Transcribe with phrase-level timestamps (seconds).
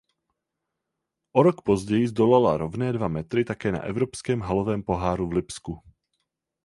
[1.33, 5.79] O rok později zdolala rovné dva metry také na evropském halovém poháru v Lipsku.